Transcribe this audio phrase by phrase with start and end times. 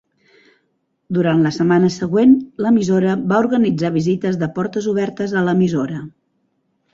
[1.17, 2.33] Durant la setmana següent,
[2.67, 6.01] l'emissora va organitzar visites de portes obertes a l'emissora.